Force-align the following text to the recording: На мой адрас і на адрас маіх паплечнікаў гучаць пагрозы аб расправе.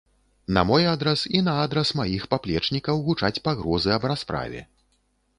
На 0.55 0.61
мой 0.67 0.83
адрас 0.91 1.25
і 1.39 1.41
на 1.47 1.53
адрас 1.65 1.91
маіх 1.99 2.23
паплечнікаў 2.31 3.03
гучаць 3.09 3.39
пагрозы 3.49 3.93
аб 3.97 4.07
расправе. 4.13 4.65